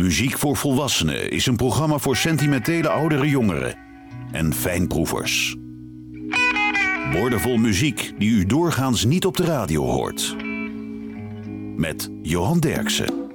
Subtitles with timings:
[0.00, 3.74] Muziek voor Volwassenen is een programma voor sentimentele oudere jongeren
[4.32, 5.56] en fijnproevers.
[7.12, 10.36] Woordenvol muziek die u doorgaans niet op de radio hoort.
[11.76, 13.30] Met Johan Derksen.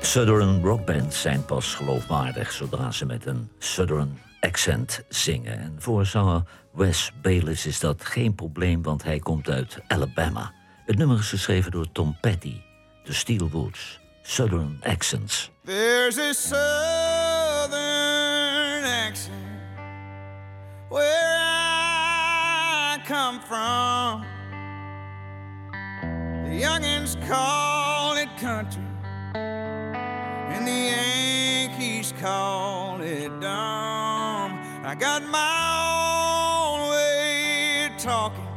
[0.00, 5.58] Southern rockbands zijn pas geloofwaardig zodra ze met een Southern accent zingen.
[5.58, 6.42] En voor zanger
[6.72, 10.52] Wes Bayliss is dat geen probleem, want hij komt uit Alabama.
[10.86, 12.54] Het nummer is geschreven door Tom Petty,
[13.04, 15.50] de Steelwoods, Southern Accents.
[15.64, 17.74] There's a southern
[18.84, 19.36] accent
[20.88, 24.24] where I come from.
[26.48, 28.82] The youngins call it country,
[29.34, 34.58] and the Yankees call it dumb.
[34.84, 38.48] I got my own way of talking,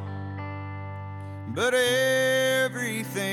[1.53, 3.27] but everything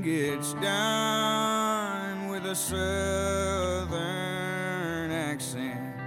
[0.00, 1.67] gets done
[2.48, 4.00] a southern
[5.10, 6.00] accent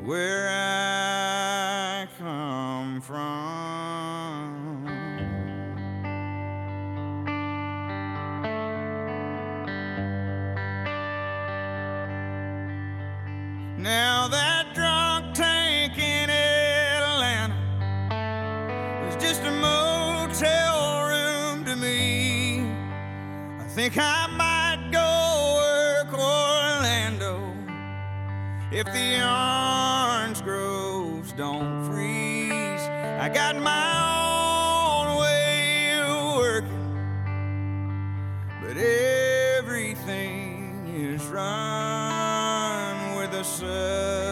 [0.00, 4.84] where I come from.
[13.78, 17.54] Now that drunk tank in Atlanta
[19.06, 22.62] was just a motel room to me.
[23.60, 24.37] I think I
[28.78, 32.80] if the orange groves don't freeze.
[33.18, 33.88] I got my
[35.02, 36.94] own way of working,
[38.62, 38.76] but
[39.58, 44.27] everything is run with a southern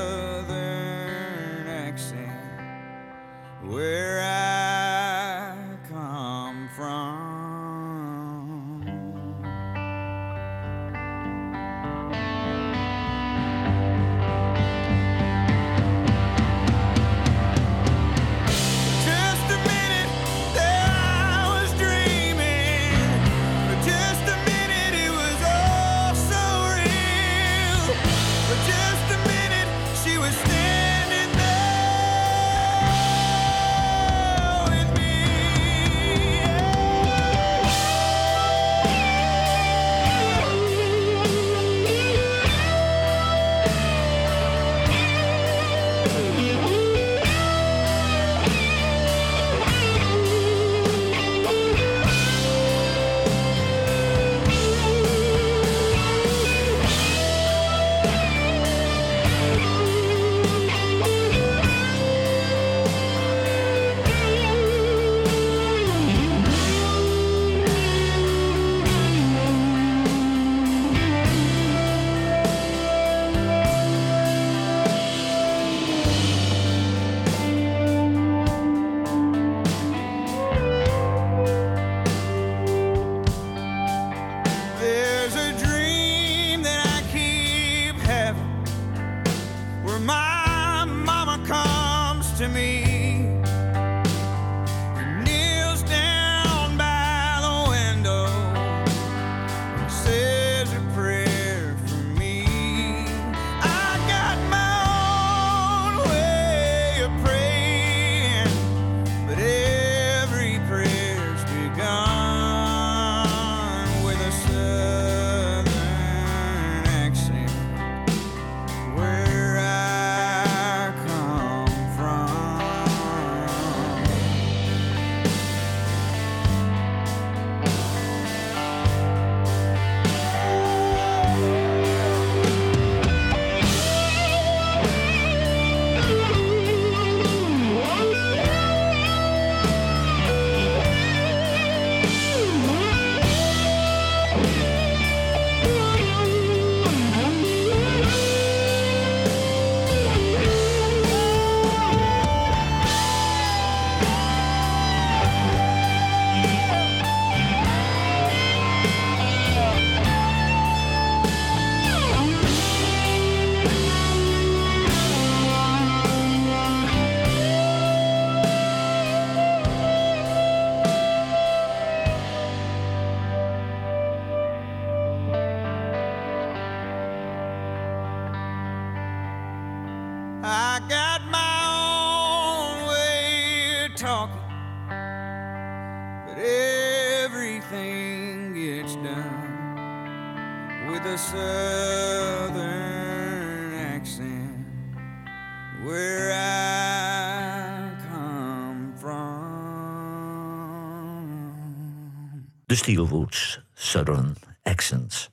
[202.77, 205.31] Steelwoods, Southern Accents.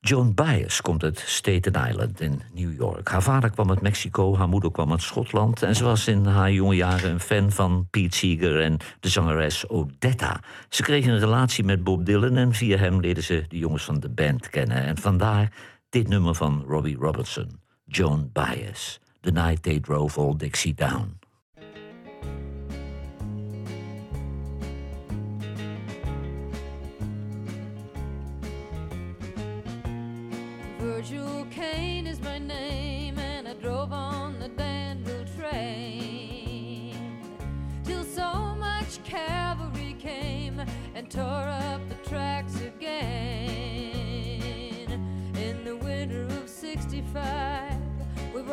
[0.00, 3.08] Joan Baez komt uit Staten Island in New York.
[3.08, 5.62] Haar vader kwam uit Mexico, haar moeder kwam uit Schotland...
[5.62, 9.68] en ze was in haar jonge jaren een fan van Pete Seeger en de zangeres
[9.68, 10.40] Odetta.
[10.68, 14.00] Ze kreeg een relatie met Bob Dylan en via hem leerden ze de jongens van
[14.00, 14.82] de band kennen.
[14.82, 15.52] En vandaar
[15.88, 18.98] dit nummer van Robbie Robertson, Joan Baez.
[19.20, 21.17] The Night They Drove All Dixie Down.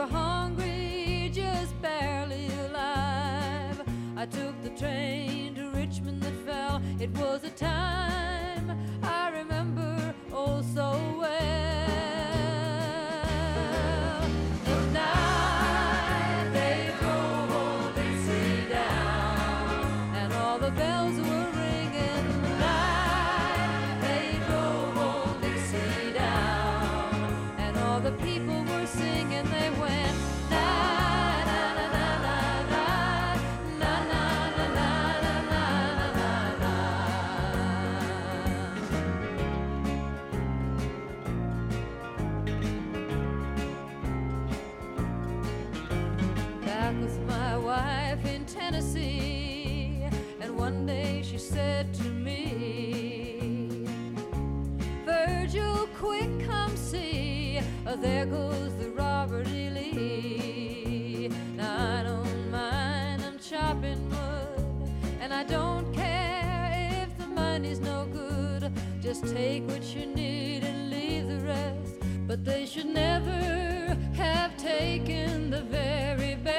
[0.07, 3.81] Hungry, just barely alive.
[4.15, 6.81] I took the train to Richmond that fell.
[6.99, 11.34] It was a time I remember oh so well.
[69.33, 71.95] Take what you need and leave the rest.
[72.27, 76.55] But they should never have taken the very best.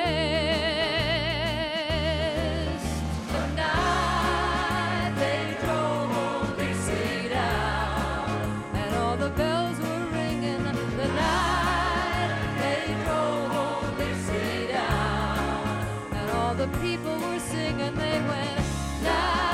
[3.32, 8.30] The night they drove Dixie down,
[8.74, 10.62] and all the bells were ringing.
[10.64, 12.30] The night
[12.60, 17.94] they drove Dixie down, and all the people were singing.
[17.94, 18.64] They went.
[19.02, 19.45] Na,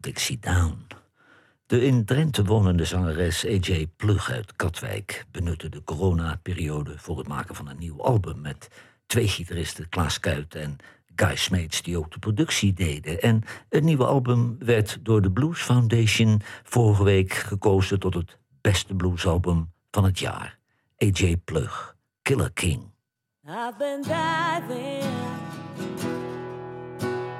[0.00, 0.86] Dixie Down.
[1.66, 3.86] De in Drenthe wonende zangeres A.J.
[3.96, 8.68] Plug uit Katwijk benutte de coronaperiode voor het maken van een nieuw album met
[9.06, 10.76] twee gitaristen, Klaas Kuit en
[11.14, 13.20] Guy Smeets, die ook de productie deden.
[13.20, 18.94] En het nieuwe album werd door de Blues Foundation vorige week gekozen tot het beste
[18.94, 20.58] bluesalbum van het jaar.
[21.04, 21.36] A.J.
[21.36, 22.94] Plug, Killer King.
[23.44, 25.04] I've been diving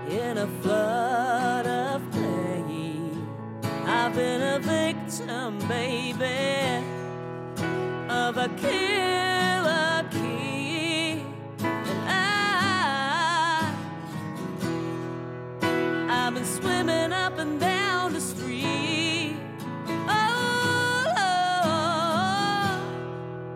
[0.08, 1.35] in a flood
[4.16, 6.82] been a victim, baby,
[8.08, 11.22] of a killer key.
[11.60, 13.74] And I,
[16.08, 19.36] I've been swimming up and down the street.
[20.08, 21.12] Oh,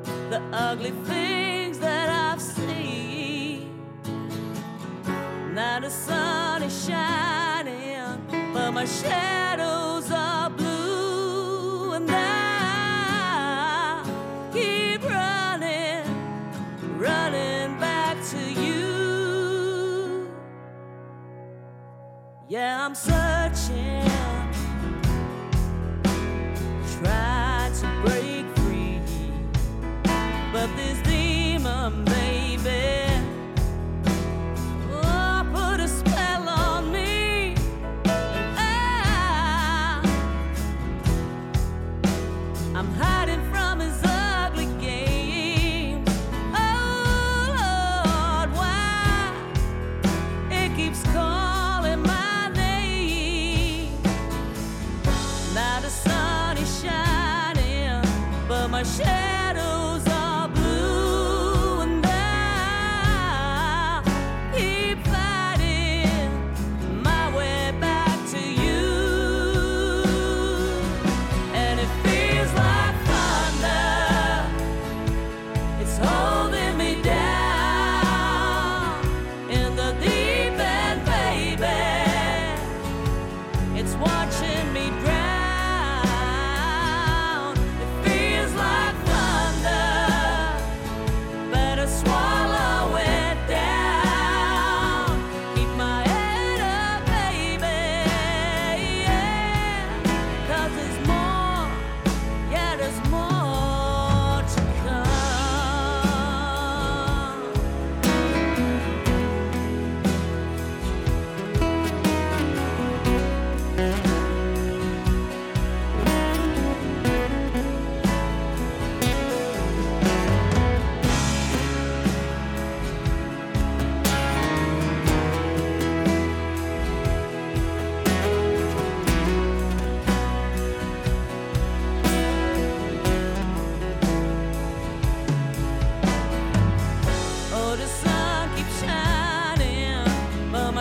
[0.05, 3.71] Lord, the ugly things that I've seen.
[5.55, 8.19] Now the sun is shining,
[8.53, 8.85] but my my
[22.51, 24.11] Yeah, I'm searching,
[26.99, 27.40] try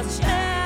[0.02, 0.59] but my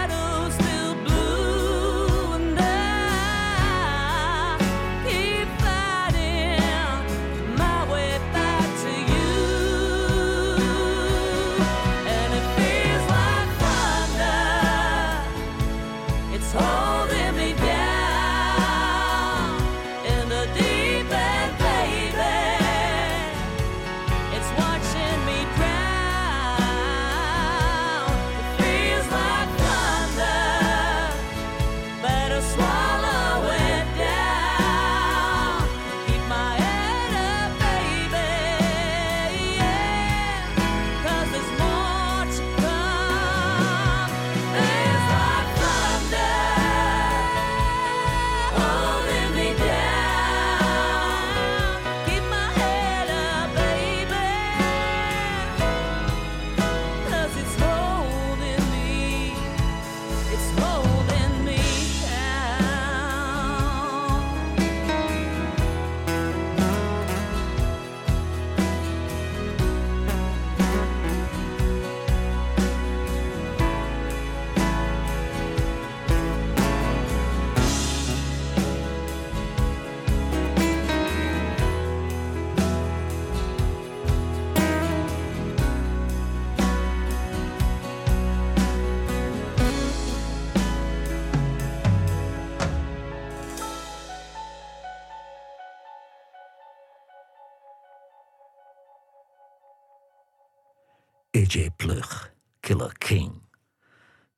[101.36, 103.32] AJ Plug, Killer King.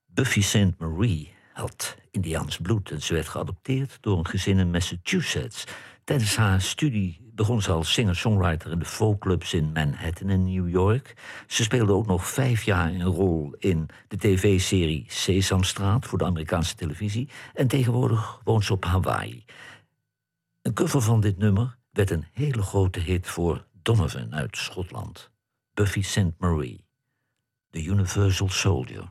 [0.05, 0.73] Buffy St.
[0.77, 5.63] Marie had Indiaans bloed en ze werd geadopteerd door een gezin in Massachusetts.
[6.03, 11.13] Tijdens haar studie begon ze als singer-songwriter in de folkclubs in Manhattan en New York.
[11.47, 16.75] Ze speelde ook nog vijf jaar een rol in de tv-serie Sesamstraat voor de Amerikaanse
[16.75, 17.29] televisie.
[17.53, 19.45] En tegenwoordig woont ze op Hawaii.
[20.61, 25.33] Een cover van dit nummer werd een hele grote hit voor Donovan uit Schotland.
[25.73, 26.31] Buffy St.
[26.37, 26.84] Marie,
[27.75, 29.09] The Universal Soldier.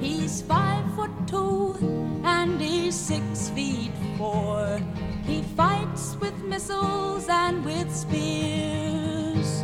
[0.00, 1.76] He's five foot two
[2.24, 4.80] and he's six feet four.
[5.24, 9.62] He fights with missiles and with spears.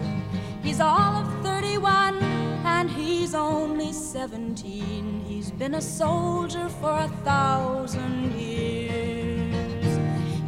[0.63, 2.23] He's all of 31
[2.65, 5.25] and he's only 17.
[5.27, 9.99] He's been a soldier for a thousand years.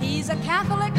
[0.01, 0.95] He's a Catholic,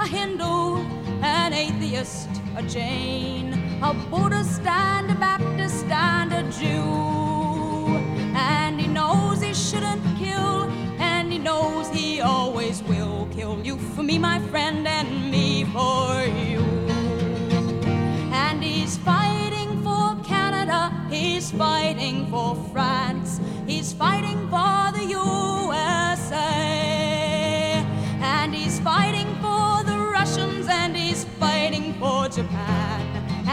[0.00, 0.78] a Hindu,
[1.22, 7.96] an atheist, a Jain, a Buddhist and a Baptist and a Jew.
[8.34, 10.64] And he knows he shouldn't kill,
[10.98, 14.88] and he knows he always will kill you for me, my friend,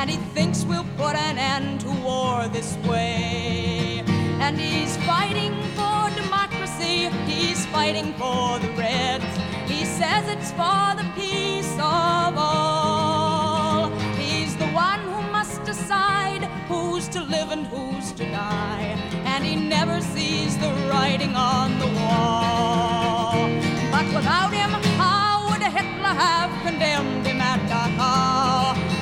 [0.09, 4.03] And he thinks we'll put an end to war this way.
[4.41, 9.31] And he's fighting for democracy, he's fighting for the Reds.
[9.71, 13.91] He says it's for the peace of all.
[14.17, 18.97] He's the one who must decide who's to live and who's to die.
[19.25, 23.47] And he never sees the writing on the wall.
[23.91, 28.18] But without him, how would Hitler have condemned him at Dachau?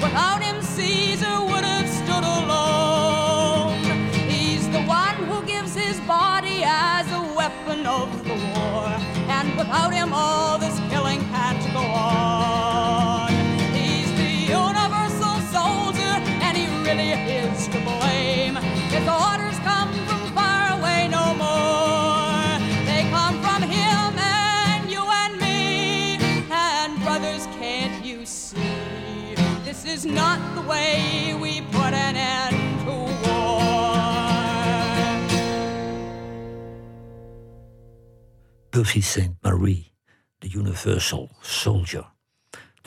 [0.01, 3.81] Without him, Caesar would have stood alone.
[4.29, 8.85] He's the one who gives his body as a weapon of the war.
[9.29, 13.31] And without him, all this killing can't go on.
[13.73, 16.13] He's the universal soldier,
[16.45, 18.55] and he really is to blame.
[18.93, 19.46] His orders
[29.97, 32.91] is not the way we put an end to
[33.23, 33.57] war.
[38.69, 39.91] Buffy Sainte-Marie,
[40.41, 42.05] the Universal Soldier.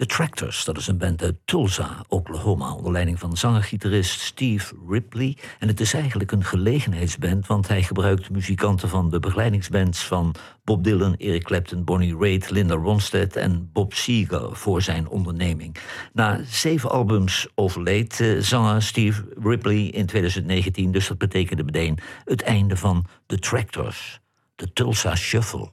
[0.01, 5.37] De Tractors, dat is een band uit Tulsa, Oklahoma, onder leiding van zanger-gitarist Steve Ripley.
[5.59, 10.85] En het is eigenlijk een gelegenheidsband, want hij gebruikt muzikanten van de begeleidingsbands van Bob
[10.85, 15.77] Dylan, Eric Clapton, Bonnie Raitt, Linda Ronstadt en Bob Seger voor zijn onderneming.
[16.13, 22.43] Na zeven albums overleed eh, zanger Steve Ripley in 2019, dus dat betekende meteen het
[22.43, 24.21] einde van de Tractors,
[24.57, 25.71] de Tulsa Shuffle.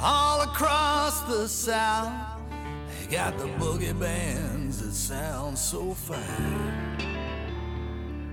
[0.00, 0.85] All across
[1.28, 2.40] the South,
[3.00, 6.96] they got the boogie bands that sound so fine.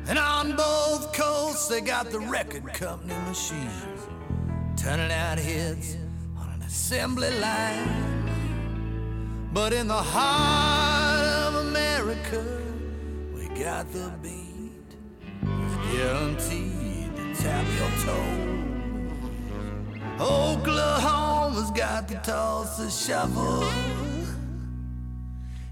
[0.07, 4.07] And on both coasts, they got the record company machines
[4.75, 5.97] turning out hits
[6.37, 8.29] on an assembly line.
[9.53, 12.61] But in the heart of America,
[13.33, 14.97] we got the beat,
[15.91, 18.62] guaranteed to tap your toe.
[20.19, 22.15] Oklahoma's got the
[22.77, 23.63] to shuffle.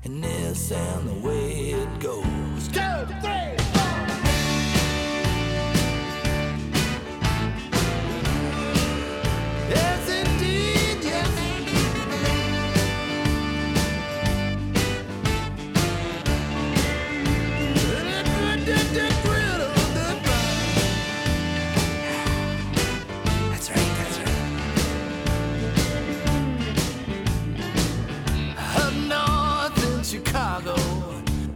[0.03, 2.67] And this and the way it goes.
[2.67, 3.60] Two, three,
[30.11, 30.75] Chicago,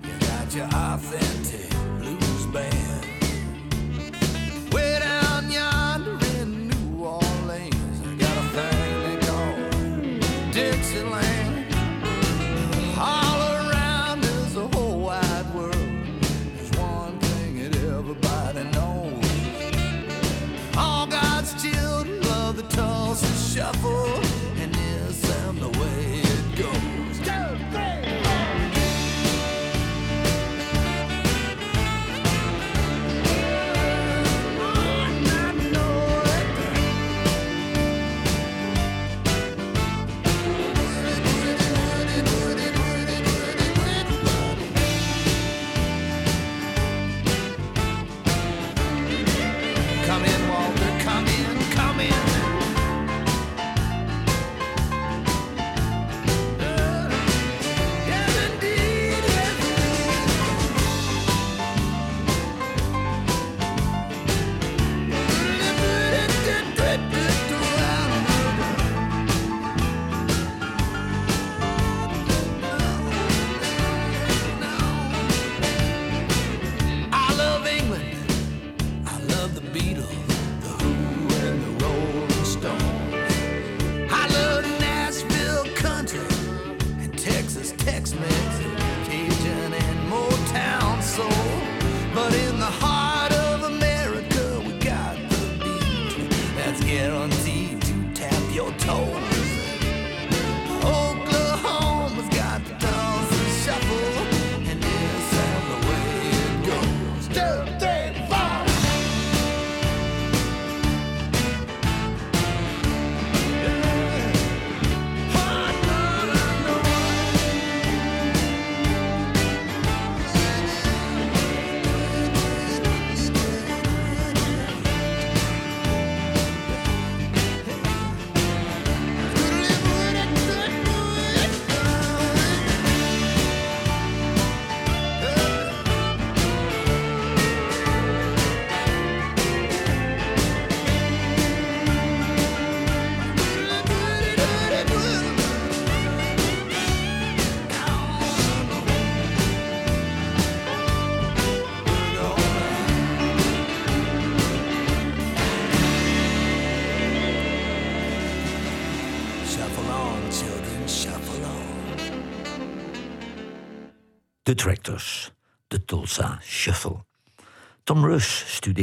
[0.01, 1.84] you got your authentic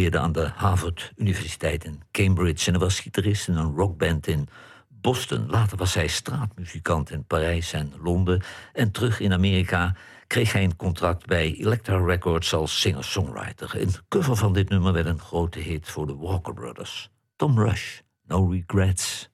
[0.03, 4.49] studeerde aan de Harvard Universiteit in Cambridge en was gitarist in een rockband in
[4.89, 5.47] Boston.
[5.51, 8.43] Later was hij straatmuzikant in Parijs en Londen.
[8.73, 9.95] En terug in Amerika
[10.27, 13.81] kreeg hij een contract bij Elektra Records als singer-songwriter.
[13.81, 17.11] Een cover van dit nummer werd een grote hit voor de Walker Brothers.
[17.37, 19.31] Tom Rush, No Regrets.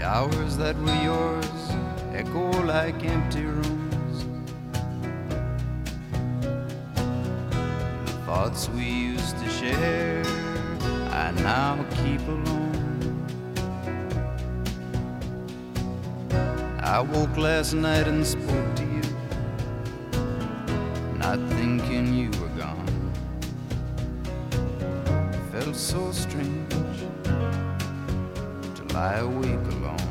[0.00, 1.44] The hours that were yours
[2.14, 4.24] echo like empty rooms.
[8.06, 10.24] The thoughts we used to share,
[11.10, 13.26] I now keep alone.
[16.80, 19.02] I woke last night and spoke to you,
[21.18, 23.12] not thinking you were gone.
[24.50, 27.09] It Felt so strange
[29.00, 30.08] lie awake alone.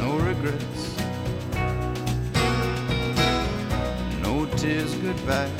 [0.00, 0.82] No regrets,
[4.22, 5.50] no tears goodbye.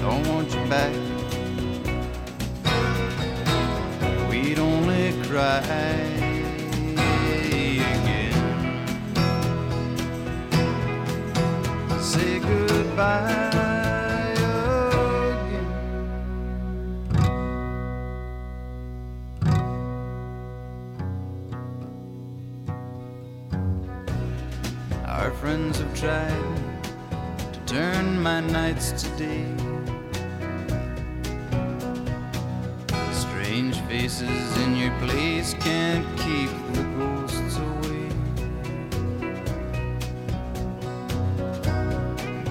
[0.00, 0.94] Don't want you back.
[4.30, 5.60] We'd only cry
[7.98, 8.34] again.
[12.00, 13.35] Say goodbye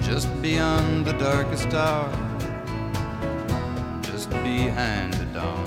[0.06, 2.08] Just beyond the darkest hour,
[4.02, 5.66] just behind the dawn,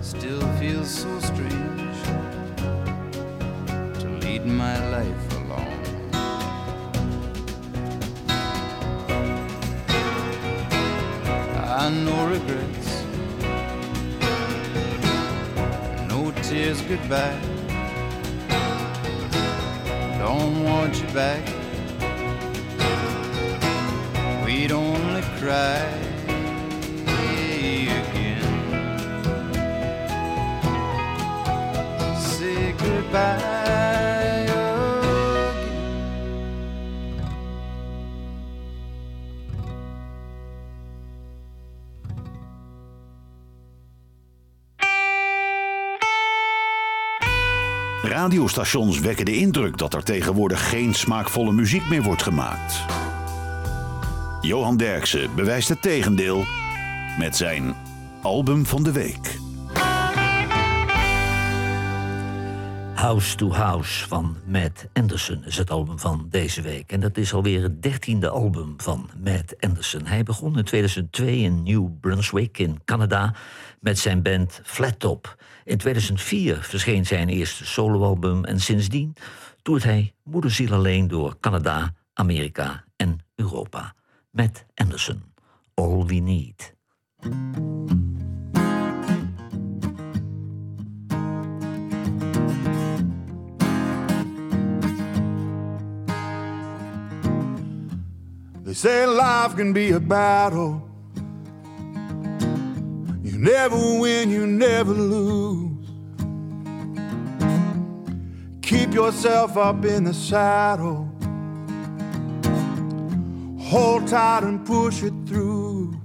[0.00, 1.98] still feels so strange
[4.00, 5.82] to lead my life alone.
[11.68, 13.04] I no regrets,
[16.08, 17.38] no tears goodbye.
[20.18, 21.63] Don't want you back.
[24.64, 25.84] We'd only cry.
[32.18, 35.02] Say goodbye again.
[48.02, 52.94] Radiostations wekken de indruk dat er tegenwoordig geen smaakvolle muziek meer wordt gemaakt.
[54.44, 56.44] Johan Derksen bewijst het tegendeel
[57.18, 57.74] met zijn
[58.22, 59.38] album van de week.
[62.94, 66.92] House to House van Matt Anderson is het album van deze week.
[66.92, 70.06] En dat is alweer het dertiende album van Matt Anderson.
[70.06, 73.34] Hij begon in 2002 in New Brunswick in Canada
[73.80, 75.36] met zijn band Flat Top.
[75.64, 79.16] In 2004 verscheen zijn eerste soloalbum en sindsdien
[79.62, 83.94] toert hij moederziel alleen door Canada, Amerika en Europa.
[84.36, 85.22] Matt Andersen,
[85.76, 86.56] All We Need.
[98.64, 100.82] They say life can be a battle.
[103.22, 105.88] You never win, you never lose.
[108.62, 111.13] Keep yourself up in the saddle.
[113.74, 116.00] Hold tight and push it through.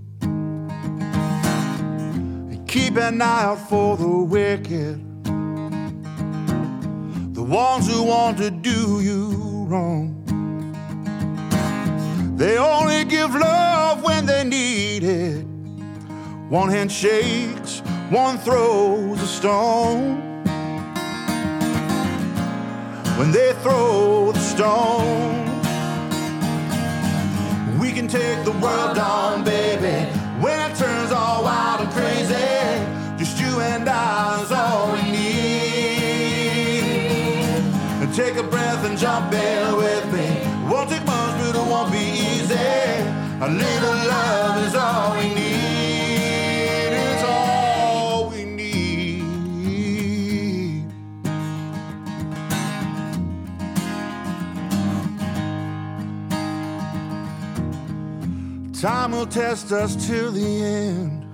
[2.65, 4.95] Keep an eye out for the wicked,
[7.35, 10.15] the ones who want to do you wrong.
[12.37, 15.45] They only give love when they need it.
[16.49, 20.43] One hand shakes, one throws a stone.
[23.19, 25.48] When they throw the stone,
[28.09, 30.09] take the world on, baby.
[30.41, 32.33] When it turns all wild and crazy,
[33.17, 35.39] just you and I is all we need.
[38.15, 40.41] Take a breath and jump in with me.
[40.69, 42.55] Won't take much, but it won't be easy.
[43.41, 45.28] A little love is all we
[58.79, 61.25] Time will test us till the end.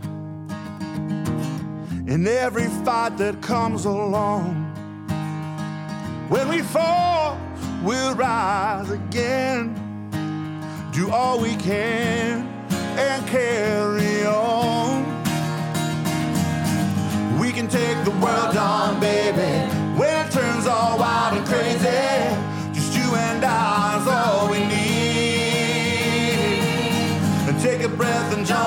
[2.10, 4.56] In every fight that comes along.
[6.28, 7.40] When we fall,
[7.84, 9.76] we'll rise again.
[10.92, 12.48] Do all we can
[12.98, 15.06] and carry on.
[17.40, 19.72] We can take the world on, baby.
[20.00, 22.35] When it turns all wild and crazy,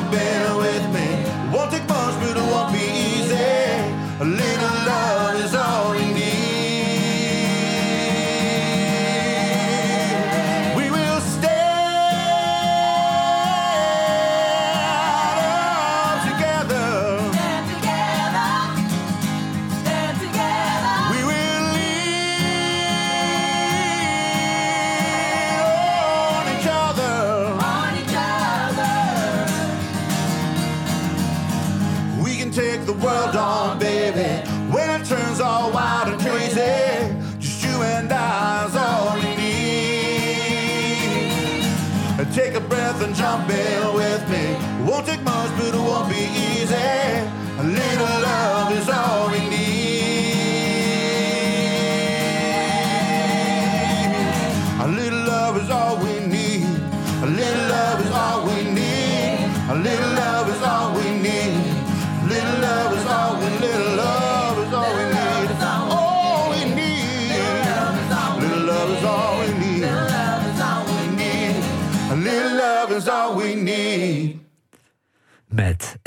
[0.04, 1.08] in with me.
[1.52, 4.57] Won't take much, but it won't be easy.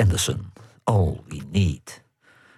[0.01, 0.51] Anderson,
[0.83, 2.03] All We Need.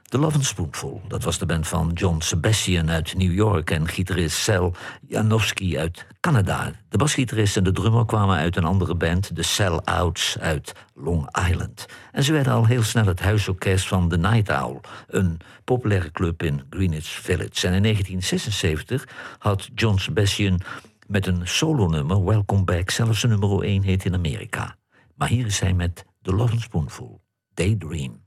[0.04, 3.88] The Love and Spoonful, dat was de band van John Sebastian uit New York en
[3.88, 4.74] gitarist Sal
[5.08, 6.72] Janowski uit Canada.
[6.90, 11.38] De basgitarist en de drummer kwamen uit een andere band, de Sell Outs uit Long
[11.50, 11.86] Island.
[12.12, 16.44] En ze werden al heel snel het huisorkest van The Night Owl, een populaire club
[16.44, 17.68] in Greenwich Village.
[17.68, 20.62] En in 1976 had John Sebastian
[21.08, 24.76] met een solonummer, Welcome Back, zelfs een nummer 1 hit in Amerika.
[25.16, 27.22] Maar hier is hij met The Love and Spoonful,
[27.56, 28.20] Daydream.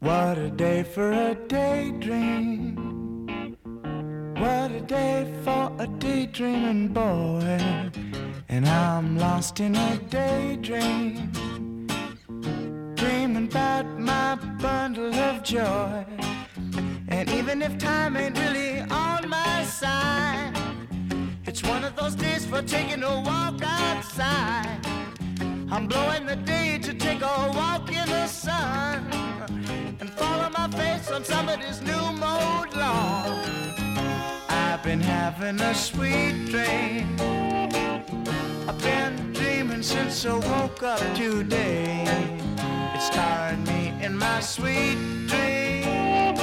[0.00, 2.74] What a day for a daydream.
[4.40, 7.60] What a day for a daydreaming boy.
[8.48, 11.30] And I'm lost in a daydream.
[12.96, 16.04] Dreaming about my bundle of joy.
[17.06, 20.52] And even if time ain't really on my side,
[21.52, 24.80] it's one of those days for taking a walk outside.
[25.70, 29.04] I'm blowing the day to take a walk in the sun
[30.00, 33.38] and follow my face on somebody's new mode lawn.
[34.48, 37.20] I've been having a sweet dream.
[38.66, 42.04] I've been dreaming since I woke up today.
[42.94, 44.96] It's tiring me in my sweet
[45.28, 46.34] dream.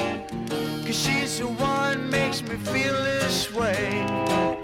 [0.85, 4.58] Cause she's the one makes me feel this way.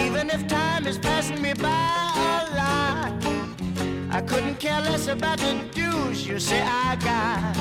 [0.00, 3.12] Even if time is passing me by a lot,
[4.10, 7.54] I couldn't care less about the dues you say I got.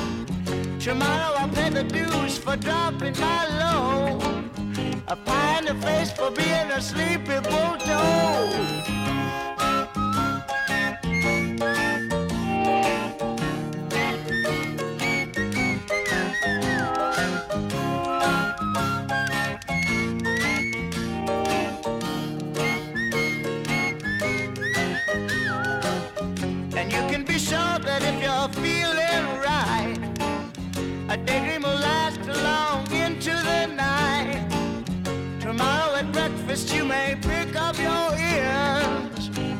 [0.79, 4.49] Tomorrow I'll pay the dues for dropping my load.
[5.07, 8.87] a pie in the face for being a sleepy bulldog.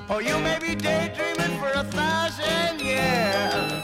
[0.10, 3.84] Or you may be daydreaming for a thousand years.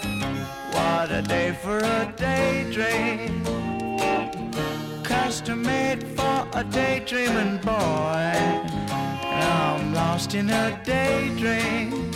[0.73, 3.43] What a day for a daydream,
[5.03, 8.31] custom made for a daydreaming boy.
[8.87, 12.11] Now I'm lost in a daydream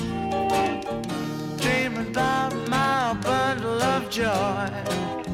[1.57, 5.26] dreaming about my bundle of joy.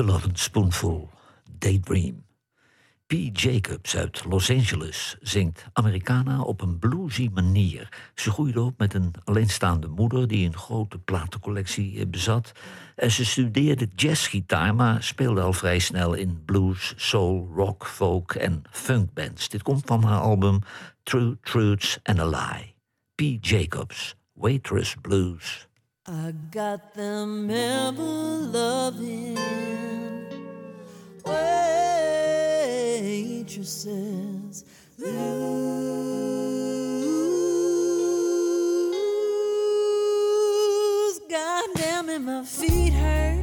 [0.00, 1.10] The Loving Spoonful,
[1.58, 2.24] Daydream.
[3.06, 3.12] P.
[3.32, 7.88] Jacobs uit Los Angeles zingt Americana op een bluesy manier.
[8.14, 12.52] Ze groeide op met een alleenstaande moeder die een grote platencollectie eh, bezat.
[12.96, 18.62] En ze studeerde jazzgitaar, maar speelde al vrij snel in blues, soul, rock, folk en
[18.70, 19.48] funkbands.
[19.48, 20.60] Dit komt van haar album
[21.02, 22.74] True Truths and a Lie.
[23.14, 23.44] P.
[23.46, 25.68] Jacobs, Waitress Blues.
[26.08, 29.69] I got them ever loving
[33.50, 34.64] waitresses.
[34.96, 35.14] Blues,
[41.28, 43.42] goddamn it, my feet hurt,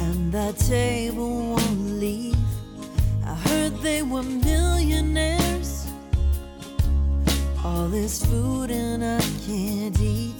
[0.00, 2.36] and that table won't leave.
[3.24, 5.86] I heard they were millionaires.
[7.64, 10.34] All this food and I can't eat.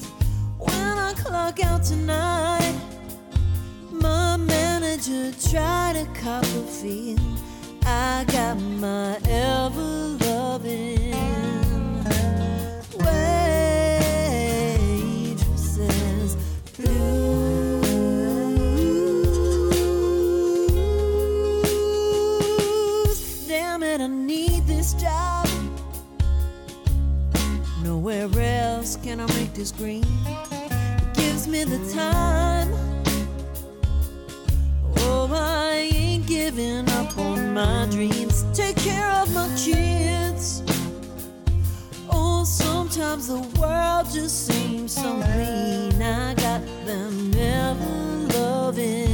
[0.59, 2.75] When I clock out tonight,
[4.03, 6.05] my manager tried a
[6.67, 7.19] feel.
[7.85, 11.15] I got my ever loving
[15.35, 16.37] waitresses
[16.77, 17.07] blues.
[23.47, 25.49] Damn it, I need this job.
[27.83, 30.05] Nowhere else can I make this green.
[30.27, 32.82] It gives me the time.
[35.35, 38.45] I ain't giving up on my dreams.
[38.53, 40.63] Take care of my kids.
[42.11, 46.03] Oh, sometimes the world just seems so mean.
[46.03, 49.12] I got them never loving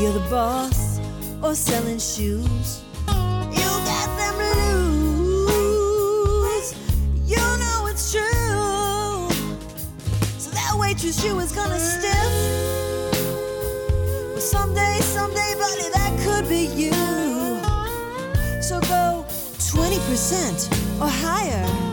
[0.00, 1.00] you're the boss
[1.42, 2.82] or selling shoes.
[3.08, 4.34] You got them
[5.46, 6.74] blues.
[7.26, 9.28] You know it's true.
[10.38, 12.32] So that waitress you is gonna stiff.
[14.30, 16.92] Well, someday, someday, buddy, that could be you.
[18.62, 19.24] So go
[19.58, 21.87] 20% or higher.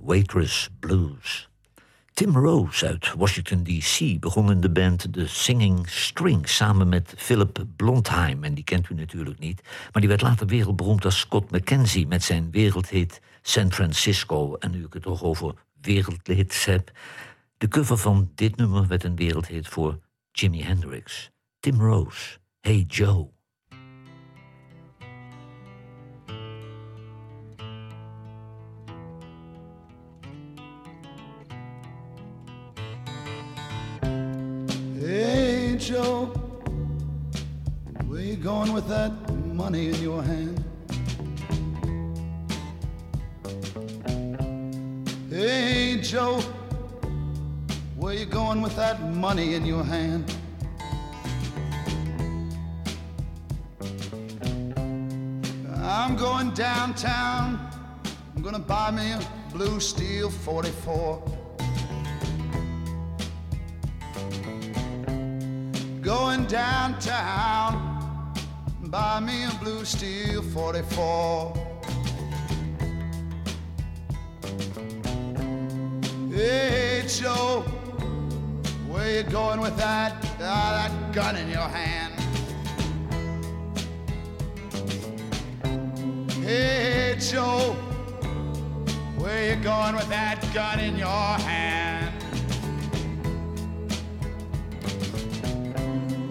[0.00, 1.48] Waitress Blues.
[2.12, 4.20] Tim Rose uit Washington D.C.
[4.20, 8.44] begon in de band The Singing Strings samen met Philip Blondheim.
[8.44, 9.60] En die kent u natuurlijk niet,
[9.92, 14.56] maar die werd later wereldberoemd als Scott McKenzie met zijn wereldhit San Francisco.
[14.56, 16.90] En nu ik het toch over wereldhits heb,
[17.58, 19.98] de cover van dit nummer werd een wereldhit voor
[20.32, 21.30] Jimi Hendrix.
[21.60, 23.33] Tim Rose, Hey Joe.
[35.84, 36.32] Joe,
[38.06, 39.12] where you going with that
[39.52, 40.64] money in your hand?
[45.28, 46.40] Hey, Joe,
[47.96, 50.24] where you going with that money in your hand?
[55.82, 57.60] I'm going downtown.
[58.34, 59.20] I'm gonna buy me a
[59.52, 61.33] blue steel 44.
[66.48, 68.34] Downtown,
[68.82, 71.54] buy me a blue steel 44.
[76.30, 77.64] Hey Joe,
[78.88, 82.12] where you going with that, ah, that gun in your hand?
[86.44, 87.72] Hey Joe,
[89.16, 91.83] where you going with that gun in your hand?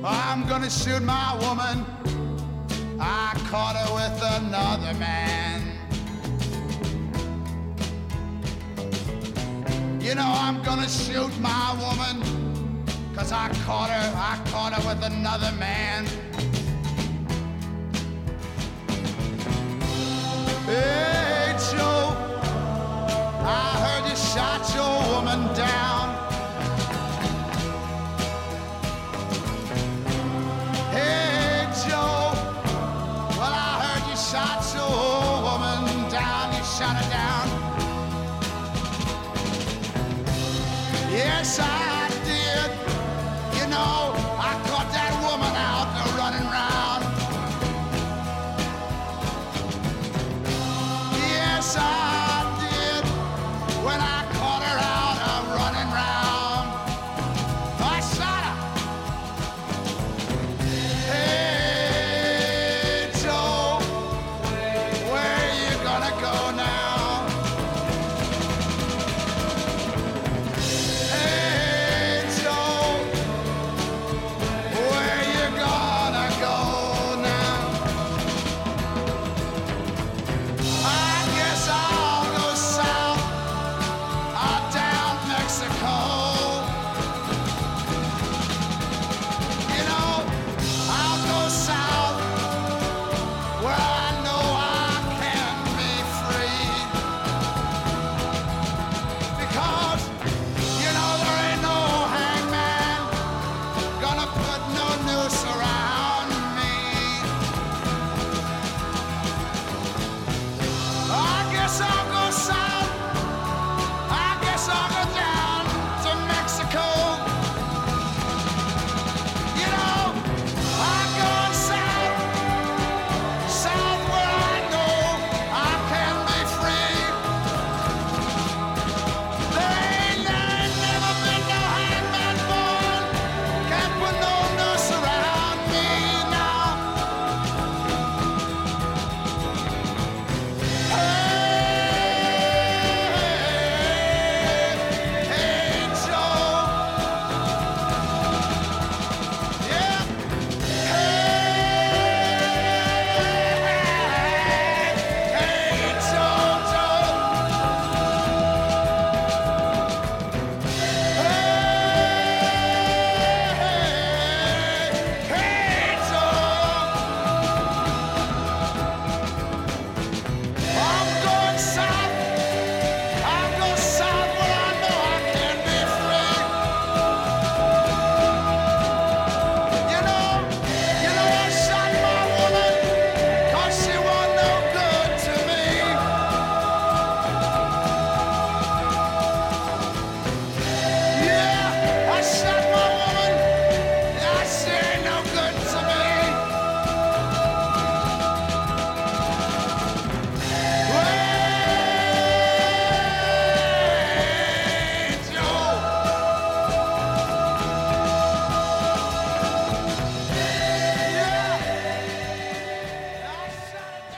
[0.05, 1.85] I'm gonna shoot my woman.
[2.99, 5.61] I caught her with another man.
[10.01, 12.21] You know I'm gonna shoot my woman.
[13.15, 16.05] Cause I caught her, I caught her with another man.
[20.65, 21.22] Hey
[36.85, 37.45] her down.
[41.11, 41.72] Yes I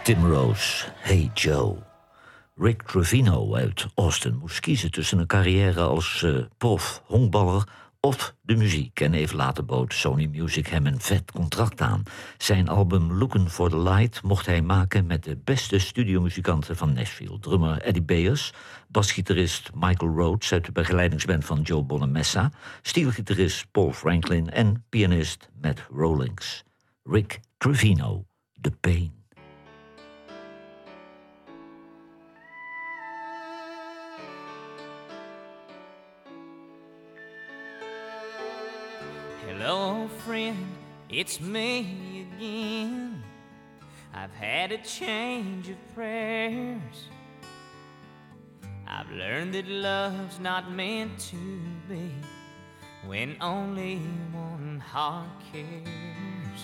[0.05, 1.77] Tim Rose, Hey Joe.
[2.55, 7.67] Rick Trevino uit Austin moest kiezen tussen een carrière als eh, prof, honkballer
[7.99, 8.99] of de muziek.
[8.99, 12.03] En even later bood Sony Music hem een vet contract aan.
[12.37, 17.39] Zijn album Looking for the Light mocht hij maken met de beste studiomuzikanten van Nashville.
[17.39, 18.53] Drummer Eddie Bayers,
[18.87, 22.51] basgitarist Michael Rhodes uit de begeleidingsband van Joe Bonamessa,
[22.81, 26.63] steelgitarist Paul Franklin en pianist Matt Rollings.
[27.03, 28.25] Rick Trevino,
[28.61, 29.14] The Pain.
[39.67, 40.63] Hello, friend,
[41.09, 43.23] it's me again.
[44.13, 47.09] I've had a change of prayers.
[48.87, 51.59] I've learned that love's not meant to
[51.89, 52.11] be
[53.07, 53.97] when only
[54.31, 56.61] one heart cares.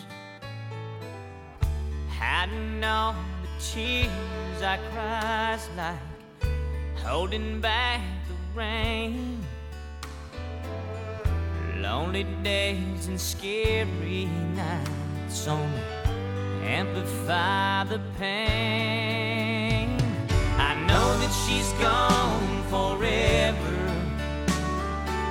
[2.07, 9.43] Hiding all the tears I cries like holding back the rain.
[11.81, 14.25] Lonely days and scary
[14.55, 15.81] nights only
[16.63, 19.97] amplify the pain.
[20.59, 23.77] I know that she's gone forever.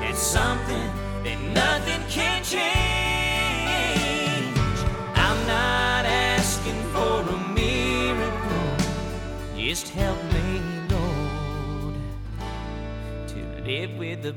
[0.02, 0.90] It's something
[1.22, 2.66] that nothing can change.
[5.14, 8.76] I'm not asking for a miracle.
[9.56, 11.94] Just help me, Lord,
[13.28, 14.34] to live with the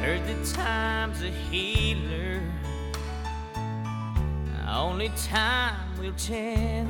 [0.00, 2.40] heard that time's a healer.
[4.68, 6.86] Only time will tell.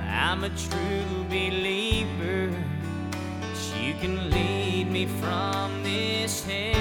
[0.00, 2.50] I'm a true believer
[3.40, 6.74] that you can lead me from this hell.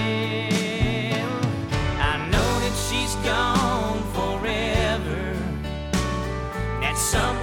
[1.99, 5.33] I know that she's gone forever.
[6.81, 7.40] That's something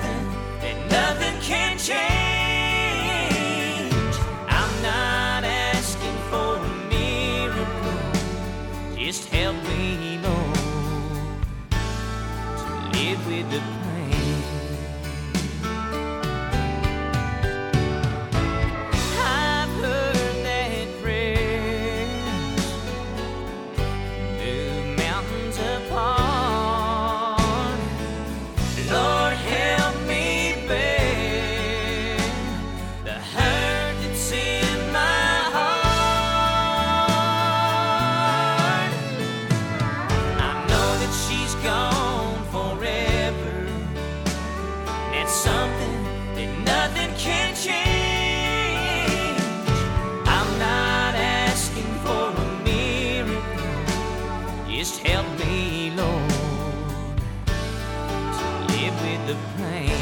[59.03, 59.93] with the pain.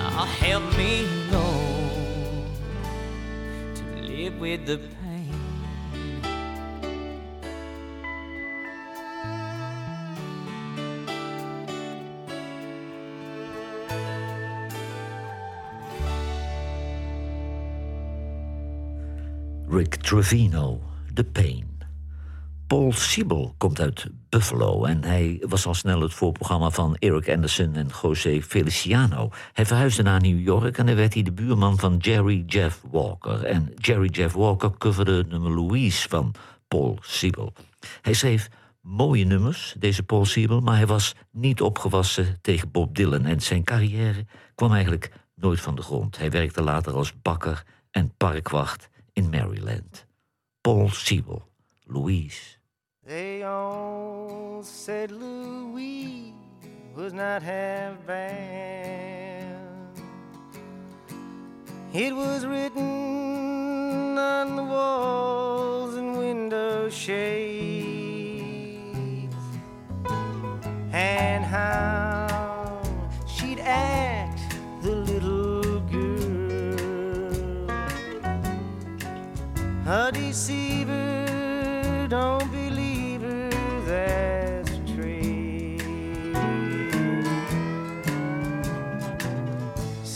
[0.00, 2.50] Oh, help me, Lord,
[3.76, 5.02] to live with the pain.
[19.66, 20.80] Rick Trevino,
[21.14, 21.71] The Pain.
[22.72, 27.74] Paul Siebel komt uit Buffalo en hij was al snel het voorprogramma van Eric Anderson
[27.74, 29.30] en José Feliciano.
[29.52, 33.44] Hij verhuisde naar New York en daar werd hij de buurman van Jerry Jeff Walker.
[33.44, 36.34] En Jerry Jeff Walker coverde nummer Louise van
[36.68, 37.52] Paul Siebel.
[38.00, 38.48] Hij schreef
[38.80, 43.64] mooie nummers, deze Paul Siebel, maar hij was niet opgewassen tegen Bob Dylan en zijn
[43.64, 46.18] carrière kwam eigenlijk nooit van de grond.
[46.18, 50.06] Hij werkte later als bakker en parkwacht in Maryland.
[50.60, 51.50] Paul Siebel,
[51.84, 52.60] Louise.
[53.04, 56.34] They all said Louise
[56.94, 59.58] was not half bad.
[61.92, 68.14] It was written on the walls and window shades,
[70.92, 72.80] and how
[73.26, 74.40] she'd act
[74.80, 77.68] the little girl.
[79.88, 81.11] A deceiver,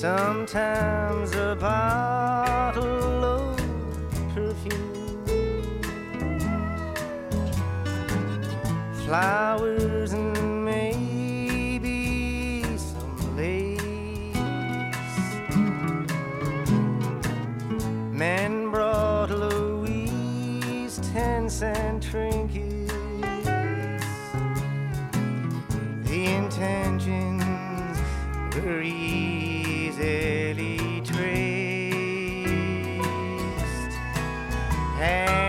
[0.07, 3.59] Sometimes a bottle of
[4.33, 5.25] perfume,
[9.05, 13.83] flowers, and maybe some lace.
[18.13, 22.93] Men brought Louise ten cent trinkets.
[26.05, 27.99] The intentions
[28.55, 29.06] were.
[34.97, 35.46] Hey.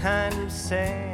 [0.00, 1.09] kind of sad.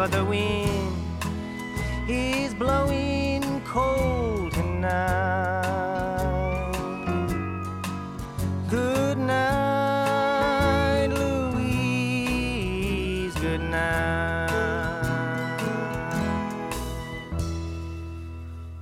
[0.00, 0.96] but the wind
[2.08, 5.29] is blowing cold tonight.